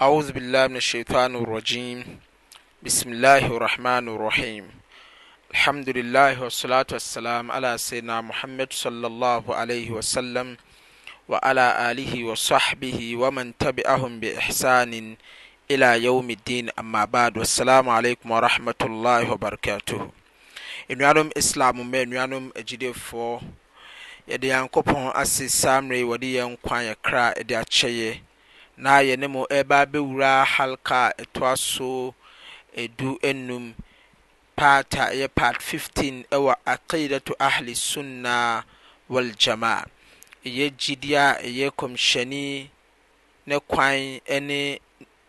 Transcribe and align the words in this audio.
aruzu 0.00 0.32
billah 0.32 0.68
min 0.70 0.78
ashaitane 0.78 1.34
irrajim 1.42 2.04
bisimilahi 2.82 3.50
rrahmani 3.58 4.14
rahim 4.18 4.70
alhamdulilah 5.50 6.38
wasslat 6.38 6.92
wassalam 6.94 7.50
la 7.50 7.74
sydina 7.78 8.22
muhamad 8.22 8.70
slh 8.70 9.10
wslam 9.98 10.54
wihi 11.28 12.22
wsahbih 12.30 13.18
waman 13.18 13.48
ntabiahum 13.50 14.20
biihsanin 14.22 15.16
ila 15.68 15.94
yowme 15.98 16.36
ddin 16.46 16.70
ammabaad 16.78 17.34
assalamu 17.42 17.90
alikum 17.92 18.30
warahmatllhi 18.30 19.26
wabarakatuh 19.26 20.10
nnuanom 20.94 21.30
islam 21.34 21.82
ma 21.90 22.04
nuanom 22.06 22.54
agyidefɔ 22.54 23.40
yɛde 24.30 24.46
nyankopɔn 24.46 25.10
ase 25.14 25.50
samerɛyi 25.50 26.06
wɔde 26.06 26.28
yɛ 26.38 26.42
nkwa 26.54 26.82
yɛ 26.86 26.94
kra 27.02 27.34
ɛde 27.34 27.54
akyɛyɛ 27.58 28.22
na 28.82 28.92
yɛne 29.08 29.26
mo 29.34 29.40
ɛreba 29.52 29.76
abɛwura 29.84 30.30
halka 30.54 30.98
a 31.08 31.12
ɛtoa 31.22 31.52
so 31.58 32.14
edu 32.82 33.08
enum 33.28 33.74
part 34.56 34.94
a 34.94 35.04
ɛyɛ 35.12 35.28
part 35.34 35.60
15 35.62 36.24
ɛwɔ 36.34 36.52
aqidatu 36.72 37.32
ahli 37.46 37.74
sunna 37.74 38.62
wal 39.08 39.28
jamaa 39.42 39.82
ɛyɛ 40.46 40.66
gyidi 40.80 41.12
a 41.24 41.42
ɛyɛ 41.46 41.66
kɔmhyɛni 41.78 42.68
ne 43.48 43.56
kwan 43.68 43.94
ne 44.46 44.80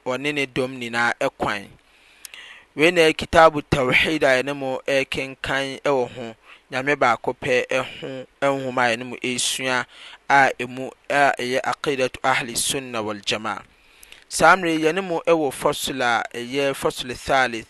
ɔne 0.05 0.29
ne 0.33 0.45
dɔm 0.45 0.71
nyinaa 0.79 1.13
ɛkwan 1.27 1.67
wei 2.75 2.91
na 2.91 3.11
kitabu 3.17 3.61
tawhid 3.71 4.23
a 4.23 4.29
yɛne 4.37 4.53
mo 4.55 4.79
ɛrekenkan 4.87 5.81
ɛwɔ 5.81 6.05
ho 6.13 6.35
nyame 6.71 6.95
baako 6.99 7.33
pɛ 7.33 7.65
ɛho 7.71 8.27
nhoma 8.43 8.83
a 8.83 8.89
yɛne 8.91 9.17
ɛresua 9.17 9.85
a 10.37 10.41
emu 10.63 10.85
a 11.09 11.33
ɛyɛ 11.43 11.59
aqidatu 11.71 12.19
ahli 12.31 12.53
sunna 12.67 13.01
wal 13.01 13.19
jamaa 13.27 13.61
saa 14.29 14.55
mmerɛ 14.55 14.73
yɛne 14.83 15.01
mu 15.09 15.15
wɔ 15.25 15.51
fasul 15.61 16.01
a 16.09 16.23
ɛyɛ 16.37 16.65
fasul 16.81 17.11
thalith 17.25 17.67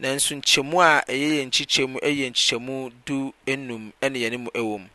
nanso 0.00 0.32
nkyɛmu 0.38 0.78
a 0.88 1.00
ɛyɛ 1.12 1.26
yɛn 1.38 1.46
nkyikyɛmu 1.50 1.96
ɛyɛ 2.00 2.26
nkyikyɛmu 2.32 2.76
du 3.06 3.34
num 3.56 3.92
ɛne 4.00 4.16
yɛne 4.22 4.36
mu 4.44 4.50
wɔ 4.54 4.78
mu 4.80 4.88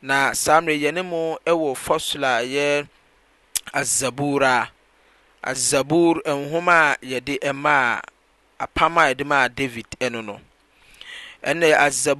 na 0.00 0.32
saa 0.34 0.60
mmerɛ 0.60 0.78
yɛne 0.84 1.02
mu 1.04 1.36
wɔ 1.44 1.74
fasul 1.76 2.24
a 2.24 2.32
ɛyɛ 2.44 2.86
azabura 3.74 4.68
azabur 5.42 6.22
nhoma 6.26 6.90
a 6.92 6.96
yɛde 7.04 7.52
maa 7.52 8.00
apam 8.58 8.96
a 8.98 9.08
yɛde 9.14 9.24
maa 9.26 9.48
david 9.48 9.86
ɛno 10.00 10.24
no 10.24 10.40
ɛnna 11.44 11.66
a 11.66 11.68
ɛyɛ 11.86 11.92
sɛ 11.92 12.14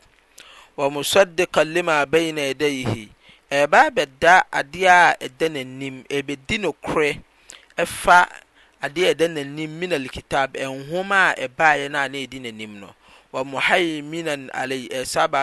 wa 0.77 0.91
musadikan 0.93 1.67
lema 1.75 2.07
bina 2.07 2.41
yadaihi 2.51 3.03
ɛbɛ 3.61 3.81
bɛda 3.97 4.35
ade 4.59 4.81
a 4.97 5.15
ɛdɛ 5.27 5.47
n'anim 5.55 5.97
ebɛdi 6.17 6.55
nokore 6.63 7.13
ɛfa 7.83 8.19
ade 8.85 9.01
ɛdɛ 9.15 9.27
n'anim 9.35 9.71
min 9.81 9.93
alkitab 9.99 10.53
nhom 10.59 11.11
a 11.13 11.23
ɛba 11.45 11.67
eɛ 11.81 11.91
no 11.91 11.99
a 12.05 12.09
na 12.09 12.19
ɛdi 12.25 12.39
n'anim 12.45 12.73
no 12.83 12.89
wɔmohaiminan 13.33 14.51
aley 14.53 14.89
ɛsaabb 14.89 15.37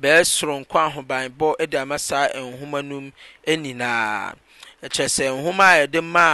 bɛɛsoronk 0.00 0.72
ahobanbɔ 0.72 1.68
de 1.68 1.76
ama 1.78 1.98
saa 1.98 2.26
ɛnhoma 2.32 2.80
nom 2.84 3.12
nyinaa 3.46 4.32
ɛkyɛɛ 4.84 5.08
sɛ 5.16 5.24
nhoma 5.30 5.64
a 5.74 5.78
yɛde 5.84 6.00
ma 6.02 6.26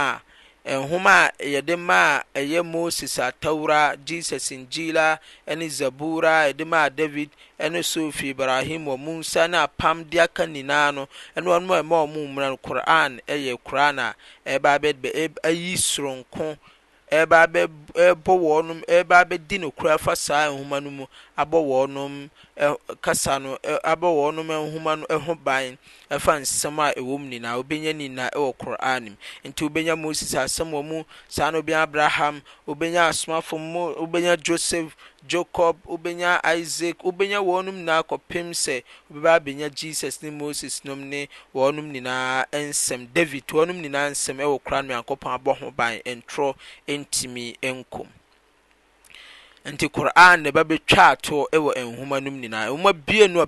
a 0.69 0.73
nhoma 0.73 1.11
a 1.25 1.33
yɛde 1.53 1.77
ma 1.79 2.21
a 2.35 2.39
ɛyɛ 2.47 2.63
moses 2.65 3.17
atara 3.19 3.95
jesus 4.03 4.49
ngyila 4.51 5.17
ne 5.55 5.67
zaburaa 5.69 6.49
ɛde 6.51 6.65
ma 6.67 6.83
a 6.85 6.89
david 6.89 7.29
ne 7.69 7.81
sofi 7.83 8.29
ibrahim 8.29 8.85
wɔ 8.85 8.97
mu 8.99 9.11
nsa 9.19 9.47
ne 9.49 9.57
apam 9.65 10.03
deaka 10.03 10.43
nnyinaa 10.47 10.91
no 10.93 11.07
ɛno 11.37 11.47
wɔnom 11.53 11.73
a 11.77 11.81
ɛma 11.81 11.95
wɔ 12.05 12.09
mu 12.13 12.27
mmura 12.27 12.49
no 12.49 12.57
qoran 12.57 13.21
ɛyɛ 13.27 13.57
qoran 13.65 13.97
a 13.99 14.15
ɛbɛ 14.45 14.79
bɛdebɛ 14.79 15.35
ayi 15.43 15.73
soronko 15.77 16.57
bbɔwɔɔ 17.11 18.65
nom 18.65 18.81
ba 19.05 19.25
bɛdi 19.25 19.59
nokora 19.61 19.99
fa 19.99 20.15
saa 20.15 20.49
nhoma 20.49 20.81
no 20.83 20.89
mu 20.91 21.05
abɔ 21.41 21.59
wɔnom 21.71 22.13
kasa 23.05 23.33
no 23.43 23.51
abɔ 23.91 24.07
wɔnom 24.19 24.47
nhoma 24.71 24.93
no 24.99 25.19
ho 25.25 25.35
ban 25.35 25.77
ɛfa 26.11 26.33
nsɛm 26.43 26.77
a 26.79 26.93
ɛwɔ 26.99 27.13
mu 27.21 27.27
nyinaa 27.31 27.53
wobɛnya 27.59 27.91
nyinaa 27.99 28.29
ɛwɔ 28.35 28.57
koran 28.57 29.15
mu 29.15 29.17
nti 29.49 29.59
wobɛnya 29.67 29.95
moses 29.97 30.33
asɛm 30.33 30.69
wɔ 30.75 30.81
mu 30.85 31.03
saa 31.29 31.49
no 31.51 31.61
wobɛnya 31.61 31.83
abraham 31.87 32.41
wobɛnya 32.67 33.07
asomafo 33.11 33.55
mu 33.71 33.93
wobɛnya 34.01 34.33
joseph 34.41 34.95
jacob 35.25 35.77
wobɛnya 35.85 36.41
isaac 36.43 36.97
wobɛnya 37.07 37.39
wɔnom 37.49 37.77
nyinaa 37.81 38.03
kɔpem 38.09 38.47
sɛ 38.63 38.83
wobɛba 39.11 39.39
abɛnya 39.39 39.73
jesus 39.73 40.21
ne 40.21 40.29
moses 40.31 40.83
nom 40.83 40.99
ne 41.09 41.29
wɔnom 41.55 41.87
nyinaa 41.95 42.45
nsɛm 42.51 43.07
david 43.13 43.47
wɔnom 43.47 43.79
nyinaa 43.83 44.11
nsɛm 44.11 44.37
ɛwɔ 44.45 44.59
koran 44.63 44.87
mu 44.87 44.91
yankɔpɔn 44.93 45.31
abɔ 45.37 45.57
ho 45.59 45.71
ban 45.71 45.99
ntorɔ 46.05 46.53
ntumi 46.87 47.55
nkom 47.63 48.07
tkuranbaet 49.63 51.31
ewm 51.51 52.13
aaburn 52.13 53.37
as 53.37 53.47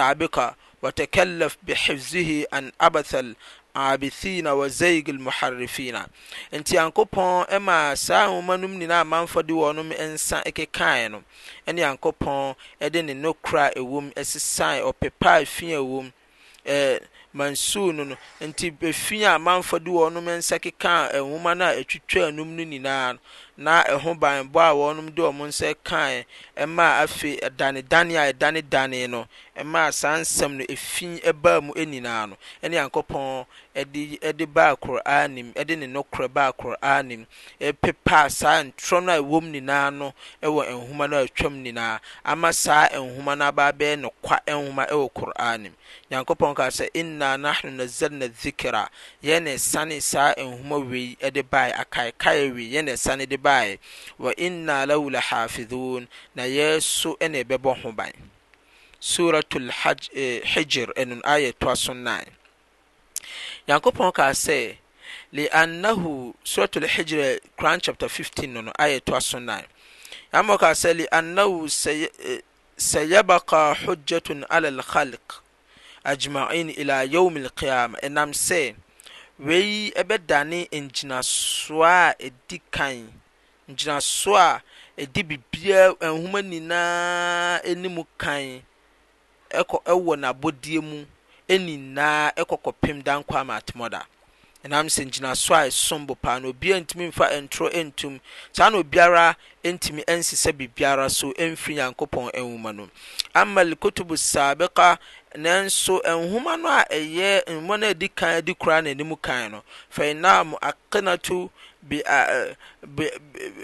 ak 0.00 0.56
watklf 0.82 1.56
befzihi 1.66 2.46
an 2.50 2.72
abal 2.78 3.04
abithina 3.76 4.54
wa 4.54 4.68
zaig 4.68 5.08
almuharrifina 5.10 6.06
nti 6.58 6.72
yankopɔn 6.76 7.44
ɛma 7.56 7.76
saa 8.06 8.26
nwoma 8.26 8.54
nom 8.60 8.74
nyinaa 8.80 9.04
amanfo 9.04 9.42
de 9.46 9.52
wɔnom 9.52 9.90
nsa 10.12 10.42
ɛkekaeɛ 10.48 11.10
no 11.10 11.22
ɛne 11.66 11.80
yankopɔn 11.84 12.56
ɛde 12.80 13.04
ne 13.04 13.12
nokora 13.14 13.70
ɛwom 13.76 14.14
ɛsesae 14.14 14.80
ɔpepaa 14.90 15.46
fi 15.46 15.72
a 15.74 15.78
ɛwom 15.78 16.10
ɛɛ 16.64 17.00
mansuu 17.34 17.92
no 17.92 18.04
no 18.04 18.16
nti 18.40 18.72
fi 18.94 19.22
a 19.24 19.36
amanfo 19.36 19.78
de 19.84 19.90
wɔnom 19.90 20.24
nsa 20.24 20.58
kekaa 20.58 21.12
nwoma 21.20 21.54
no 21.54 21.64
a 21.70 21.76
ɛtwitwa 21.84 22.28
anum 22.28 22.56
no 22.56 22.62
nyinaa 22.64 23.18
na 23.58 23.82
ɛho 23.84 24.18
banbɔ 24.18 24.60
a 24.72 24.72
wɔnom 24.80 25.14
de 25.14 25.20
wɔn 25.20 25.48
nsa 25.52 25.74
kaeɛ 25.84 26.24
ɛmaa 26.56 27.02
afei 27.04 27.36
ɛdanedane 27.44 28.16
a 28.16 28.32
ɛdanedane 28.32 29.10
no 29.10 29.26
ɛmaa 29.60 29.88
saa 30.00 30.16
nsɛm 30.22 30.52
no 30.58 30.64
ɛfii 30.74 31.32
ba 31.42 31.52
mu 31.64 31.72
anyinaa 31.82 32.28
no 32.30 32.34
ɛne 32.62 32.74
yankopɔn 32.78 33.46
de 34.38 34.46
ba 34.46 34.76
qorani 34.76 35.40
m 35.46 35.52
de 35.52 35.76
ne 35.76 35.86
nokorɛ 35.86 36.28
ba 36.32 36.52
qorani 36.52 37.24
m 37.60 37.72
pe 37.80 37.90
paa 37.92 38.28
saa 38.28 38.62
ntrɔ 38.62 39.02
no 39.04 39.12
a 39.12 39.16
ɛwɔm 39.22 39.44
nyinaa 39.52 39.86
no 39.98 40.12
wɔ 40.42 40.62
nhoma 40.76 41.08
no 41.10 41.24
atwam 41.24 41.56
nyinaa 41.64 41.98
ama 42.24 42.52
saa 42.52 42.88
nhoma 42.90 43.34
no 43.36 43.50
abaabɛyɛ 43.50 43.98
no 43.98 44.10
kwa 44.22 44.38
nhoma 44.46 44.84
wɔ 44.90 45.10
korani 45.12 45.70
mu 45.70 45.74
nyankopɔn 46.10 46.54
ka 46.54 46.64
sɛ 46.68 46.88
inna 46.94 47.36
nahno 47.38 47.70
nasele 47.80 48.12
na 48.12 48.26
dhikira 48.28 48.88
yɛne 49.22 49.58
sane 49.58 50.00
saa 50.00 50.34
nhoma 50.38 50.76
wei 50.90 51.16
de 51.30 51.42
ba 51.42 51.70
akaekaea 51.72 52.52
wei 52.54 52.72
yɛne 52.76 52.92
ɛsane 52.92 53.26
de 53.28 53.36
baɛ 53.38 53.78
w 54.18 54.32
inna 54.36 54.84
laho 54.86 55.10
la 55.10 55.20
hafidhoon 55.20 56.06
na 56.34 56.42
yɛso 56.44 57.16
ne 57.26 57.42
ɛbɛbɔ 57.42 57.80
ho 57.80 57.92
ban 57.92 58.12
sijir 59.00 60.88
nun 61.06 61.20
ayɛ 61.22 61.52
tasonna 61.58 62.24
nyankopɔn 63.68 64.12
ka 64.14 64.30
sɛ 64.30 64.76
leanhsat 65.32 66.74
higer 66.86 67.40
koran 67.56 67.76
eh, 67.76 67.80
chaptr 67.82 68.06
15nnoayɛ 68.08 69.00
tsona 69.00 69.64
ka 70.60 70.70
sɛ 70.72 70.96
liannaho 71.06 71.66
sɛ 71.66 72.08
eh, 72.20 73.06
yabaka 73.10 73.74
hojatun 73.84 74.44
alalxalk 74.48 75.42
ijmaine 76.04 76.72
ila 76.78 77.02
yum 77.04 77.34
alqiama 77.36 77.98
ɛnam 78.02 78.30
sɛ 78.32 78.76
wei 79.38 79.90
bɛdane 79.92 80.68
ngyinasoaa 80.72 82.14
ɛdi 82.18 82.60
kan 82.70 83.12
ngyinasoɔ 83.70 84.40
a 84.40 84.62
ɛdi 85.06 85.22
bibia 85.28 85.92
anhoma 86.00 86.40
nyinaa 86.40 87.60
anim 87.66 87.98
kan 88.16 88.62
ɛkɔ 89.60 89.76
ɛwɔ 89.92 90.12
n'abɔdeɛ 90.22 90.80
mu 90.88 90.98
ɛnyinaa 91.52 92.32
ɛkɔkɔ 92.40 92.70
pem 92.80 93.00
dankwa 93.02 93.40
ama 93.40 93.54
atemɔda 93.60 94.00
ɛnam 94.64 94.86
sɛ 94.88 95.02
ngyina 95.06 95.36
so 95.36 95.54
a 95.54 95.58
ɛsom 95.68 96.06
bo 96.06 96.14
paa 96.16 96.38
na 96.40 96.48
obiara 96.48 96.80
ntumi 96.84 97.08
nfa 97.12 97.30
ntoro 97.40 97.70
ntum 97.70 98.20
saa 98.52 98.68
na 98.70 98.78
obiara 98.82 99.36
ntumi 99.62 100.02
nsesa 100.04 100.50
biribiara 100.52 101.08
so 101.08 101.30
mfiri 101.38 101.76
nyankopɔn 101.76 102.30
nwoma 102.34 102.74
no 102.74 102.90
ama 103.34 103.62
lekotobo 103.62 104.16
saabɛka 104.18 104.98
nanso 105.36 106.00
nhoma 106.04 106.58
no 106.58 106.68
a 106.68 106.84
ɛyɛ 107.14 107.44
nhoma 107.46 107.78
no 107.78 107.86
a 107.90 107.94
ɛdi 107.94 108.10
kan 108.12 108.40
ɛdi 108.42 108.58
kora 108.58 108.82
n'anim 108.82 109.14
kan 109.22 109.50
no 109.52 109.62
fainam 109.94 110.54
akenato 110.60 111.48
bi 111.82 112.02
a 112.04 112.56
bi 112.84 113.08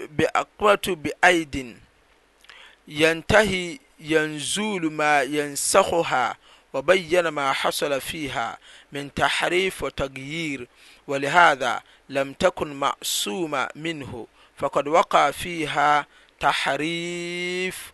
bi 0.09 0.23
akenato 0.33 0.95
bi 1.03 1.11
aidin 1.21 1.75
yantahi 2.87 3.79
yanzulu 4.03 4.91
ma 4.91 5.21
yansahha 5.23 6.35
wabayana 6.73 7.31
ma 7.31 7.53
hasala 7.53 8.01
fiha 8.01 8.57
min 8.91 9.09
tahrif 9.09 9.81
wa 9.81 9.89
tagyir 9.91 10.65
walhtha 11.07 11.81
lam 12.09 12.35
takun 12.35 12.73
macsuuma 12.75 13.69
minh 13.75 14.25
fakd 14.59 14.87
waka 14.87 15.31
fiha 15.33 16.05
tahrif 16.39 17.93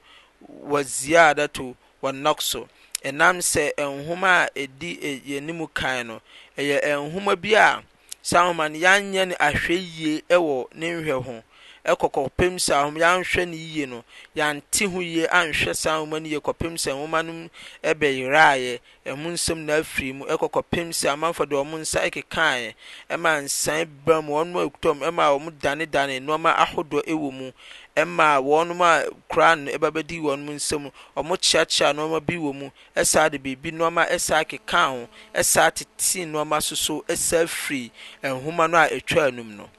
waziyadatu 0.49 1.75
wnqx 2.01 2.55
enam 3.03 3.41
se 3.41 3.73
nhuma 3.77 4.49
ediynimukaino 4.55 6.21
ey 6.57 6.95
nhuma 6.95 7.35
bia 7.35 7.83
sahuman 8.21 8.75
yanyani 8.75 9.35
ahweye 9.39 10.23
ewo 10.29 10.69
nihwho 10.73 11.43
ɛkɔkɔ 11.91 12.29
pem 12.37 12.53
sɛ 12.59 12.73
ahoma 12.75 12.99
yɛanhwɛ 12.99 13.47
no 13.47 13.53
yie 13.55 13.85
no 13.85 14.03
yɛante 14.35 14.85
ho 14.91 14.99
yie 15.01 15.25
anhwɛ 15.27 15.75
saa 15.75 15.97
ahoma 15.97 16.19
no 16.21 16.27
yie 16.27 16.39
kɔpem 16.39 16.73
sɛ 16.83 16.91
nwoma 16.93 17.25
no 17.25 17.49
ɛbɛyeraeɛ 17.83 18.79
ɛmo 19.05 19.27
nsɛm 19.33 19.57
na 19.57 19.73
afiri 19.81 20.13
mu 20.15 20.25
ɛkɔkɔ 20.25 20.63
pem 20.69 20.89
sɛ 20.91 21.09
amanfo 21.13 21.45
de 21.45 21.55
wɔn 21.55 21.81
nsa 21.81 21.99
ɛkekaeɛ 22.09 22.73
ɛma 23.09 23.31
nsan 23.43 23.87
ba 24.05 24.21
mu 24.21 24.33
wɔn 24.33 24.55
a 24.59 24.69
ekutɔ 24.69 24.95
mu 24.97 25.05
ɛma 25.05 25.33
wɔn 25.37 25.59
danedane 25.59 26.19
nneɛma 26.21 26.55
ahodoɔ 26.63 27.01
ɛwɔ 27.05 27.31
mu 27.33 27.51
ɛma 27.97 28.37
wɔn 28.37 28.69
a 28.81 29.09
kura 29.33 29.55
no 29.55 29.71
ɛbɛbɛdi 29.71 30.21
wɔn 30.21 30.45
nsam 30.53 30.91
wɔn 31.17 31.37
kyeakyea 31.41 31.93
nneɛma 31.95 32.21
bi 32.25 32.35
wɔ 32.37 32.53
mu 32.53 32.69
ɛsaa 32.95 33.31
de 33.31 33.37
biribi 33.39 33.71
nneɛma 33.73 34.07
ɛsaa 34.09 34.47
keka 34.47 34.87
ho 34.89 35.07
ɛsaa 35.33 35.73
tete 35.73 36.25
nneɛma 36.25 36.61
soso 36.61 37.03
ɛsaa 37.07 37.47
firi 37.47 37.91
nhoma 38.23 38.69
no 38.69 38.77
a 38.77 38.87
ɛtwa 38.89 39.27
anum 39.31 39.57
no 39.57 39.69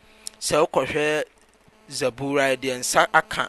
sɛ 0.41 0.67
wokɔhwɛ 0.69 1.23
zaburaɛdeɛ 1.99 2.75
nsa 2.81 3.03
aka 3.21 3.45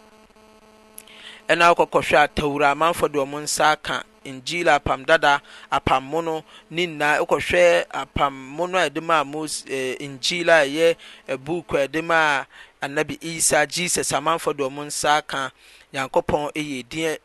ɛna 1.51 1.65
wokɔ 1.73 1.85
kɔhwɛ 1.93 2.17
a 2.23 2.27
tara 2.37 2.67
amanfa 2.73 3.05
deɔm 3.13 3.33
nsa 3.43 3.65
aka 3.75 3.95
ngile 4.25 4.71
apam 4.77 5.05
dada 5.09 5.41
apam 5.77 6.01
mono 6.11 6.35
nena 6.75 7.07
wokɔhwɛ 7.21 7.63
apam 8.01 8.33
mono 8.57 8.77
a 8.79 8.85
ɛde 8.89 8.99
m 9.07 9.11
a 9.15 9.23
ngila 9.23 10.61
a 10.61 10.65
ɛyɛ 10.69 11.37
buuko 11.45 11.75
ade 11.83 11.97
m 12.01 12.11
a 12.11 12.45
annabi 12.81 13.17
issa 13.21 13.65
jesus 13.67 14.11
amanfa 14.13 14.53
doɔmo 14.53 14.83
nsa 14.87 15.17
aka 15.17 15.51
nyankopɔn 15.93 16.49
ɛyɛ 16.55 16.85
din 16.89 17.17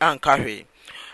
ankahwe 0.00 0.64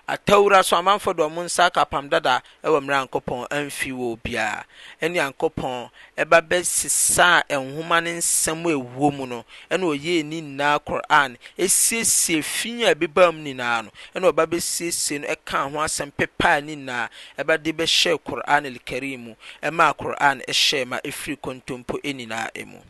atawura 0.09 0.63
so 0.63 0.77
amanfo 0.77 1.13
de 1.13 1.23
ɔmo 1.23 1.41
nsa 1.47 1.71
kapam 1.77 2.09
dada 2.09 2.41
ɛwɔ 2.67 2.79
mmerɛ 2.81 2.97
ankopɔn 3.03 3.45
amfi 3.57 3.91
wɔ 3.99 4.09
biara 4.25 4.65
ɛne 5.03 5.19
ankopɔn 5.27 5.91
ɛba 6.21 6.39
bɛsesa 6.41 7.43
a 7.47 7.55
nhoma 7.61 8.01
ne 8.03 8.13
nsɛm 8.17 8.63
ɛwɔ 8.65 9.13
mu 9.15 9.27
no 9.27 9.45
ɛna 9.71 9.85
ɔyɛɛ 9.93 10.25
ne 10.25 10.41
nyinaa 10.41 10.79
koran 10.85 11.37
ɛsiesie 11.59 12.43
fi 12.43 12.83
a 12.85 12.95
ɛbɛba 12.95 13.35
mu 13.37 13.43
nyinaa 13.55 13.83
no 13.85 13.91
ɛna 14.15 14.33
ɔba 14.33 14.47
bɛsiesie 14.47 15.21
no 15.21 15.29
ɛka 15.29 15.71
ho 15.73 15.79
asɛm 15.79 16.11
pepaa 16.19 16.61
ne 16.65 16.75
nyinaa 16.75 17.09
ɛba 17.39 17.63
de 17.63 17.73
bɛhyɛ 17.75 18.19
koran 18.25 18.65
elkarim 18.65 19.19
mu 19.19 19.35
ɛma 19.63 19.95
koran 19.95 20.41
ɛhyɛ 20.49 20.87
ma 20.87 20.99
ɛfiri 21.05 21.37
kontompo 21.39 22.01
nyinaa 22.03 22.49
ɛmu 22.57 22.81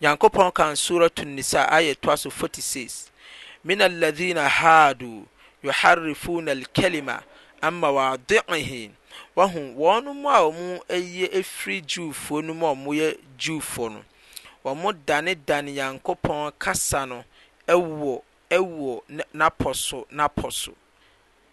nyankopɔn 0.00 0.50
kan 0.54 0.72
suratul 0.76 1.26
nisa 1.26 1.68
ayɛ 1.70 1.94
toa 2.00 2.16
so 2.16 2.30
46 2.30 3.10
min 3.64 3.80
alladhina 3.82 4.48
hadu 4.48 5.26
yuharifuna 5.62 6.52
alkalima 6.52 7.22
ama 7.60 7.90
wadicihi 7.92 8.90
wahu 9.36 9.58
wɔn 9.58 10.10
mu 10.14 10.28
a 10.30 10.40
wɔn 10.42 10.80
ayi 10.88 11.26
afiri 11.38 11.80
juufoɔ 11.86 12.44
no 12.44 12.54
mu 12.54 12.66
a 12.66 12.72
wɔn 12.74 12.94
yɛ 12.98 13.08
juufoɔ 13.38 13.90
no 13.92 14.04
wɔn 14.64 14.96
danedane 15.06 15.70
yankopɔn 15.76 16.52
kasa 16.58 17.06
no 17.06 17.24
ɛwɔ 17.68 18.20
ɛwɔ 18.50 19.00
n'apɔ 19.34 19.70
so 19.74 20.06
n'apɔ 20.10 20.52
so 20.52 20.74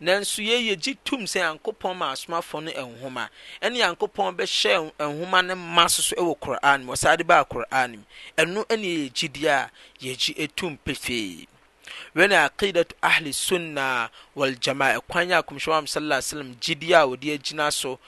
nanso 0.00 0.42
yɛyɛ 0.42 0.78
gye 0.80 0.94
tum 1.04 1.22
sɛ 1.26 1.40
nyankopɔn 1.40 1.96
ma 1.96 2.12
asomafoɔ 2.12 2.62
no 2.62 2.70
nhoma 2.86 3.28
ɛne 3.60 3.76
nyankopɔn 3.82 4.36
bɛhyɛ 4.36 4.92
nhoma 5.10 5.42
no 5.46 5.54
ma 5.56 5.86
soso 5.88 6.14
wɔ 6.16 6.38
koran 6.38 6.84
mu 6.84 6.92
ɔsaa 6.92 7.18
de 7.18 7.24
baa 7.24 7.42
koran 7.44 7.90
mu 7.96 8.04
ɛno 8.38 8.62
ne 8.76 8.86
yɛyɛ 8.86 9.12
gyidi 9.12 9.44
a 9.48 9.70
yɛgye 10.00 10.54
tum 10.54 10.78
pefee 10.84 11.48
wani 12.14 12.34
aqidat 12.34 12.92
ahli 13.02 13.32
sunna 13.32 14.08
wal 14.36 14.54
jama'a 14.58 15.00
kwan 15.00 15.30
ya 15.30 15.42
kuma 15.42 15.60
shawam 15.60 15.86
sallallahu 15.86 16.18
alaihi 16.20 16.26
wasallam 16.28 16.54
jidiya 16.60 17.06
ya 17.20 17.36
jina 17.36 17.70
so 17.70 17.98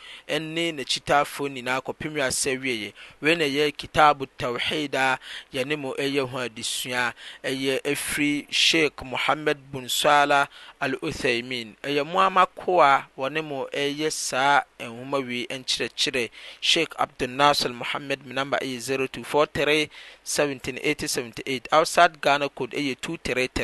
ne 0.40 0.72
na 0.72 0.84
cita 0.84 1.24
foni 1.24 1.62
na 1.62 1.80
kopim 1.80 2.18
ya 2.18 2.32
sewiye 2.32 2.92
wani 3.22 3.54
ye 3.56 3.72
kitabu 3.72 4.26
tauhida 4.26 5.18
ya 5.52 5.76
mu 5.76 5.94
eye 5.98 6.20
ho 6.20 6.38
adisua 6.38 7.12
eye 7.42 7.80
efri 7.84 8.46
sheikh 8.50 9.02
muhammad 9.02 9.58
bin 9.72 9.88
sala 9.88 10.48
al 10.80 10.94
uthaymin 11.02 11.74
eye 11.82 12.02
muama 12.02 12.24
amakoa 12.26 13.06
wani 13.16 13.40
mu 13.40 13.66
eye 13.72 14.10
sa 14.10 14.64
huma 14.86 15.18
wi 15.18 15.46
enkyerɛ 15.48 15.88
kyerɛ 15.96 16.30
sheik 16.60 16.94
abdul 16.98 17.30
nasir 17.30 17.70
muhammad 17.72 18.20
mi 18.26 18.34
number 18.34 18.58
eye 18.62 18.76
0243 18.76 19.88
1780 20.26 21.60
outside 21.72 22.20
ghana 22.20 22.48
code 22.48 22.74
eye 22.76 22.94
233 22.94 23.63